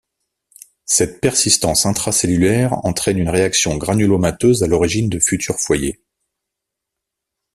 [0.87, 6.01] Cette persistance intracellulaire entraine une réaction granulomateuse à l'origine de futurs foyers.